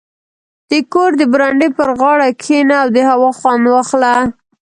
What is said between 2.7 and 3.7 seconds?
او د هوا خوند